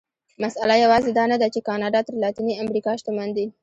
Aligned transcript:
مسئله 0.43 0.75
یوازې 0.83 1.11
دا 1.13 1.25
نه 1.31 1.37
ده 1.41 1.47
چې 1.53 1.59
کاناډا 1.67 2.01
تر 2.07 2.15
لاتینې 2.23 2.59
امریکا 2.63 2.91
شتمن 2.99 3.29
دي. 3.37 3.45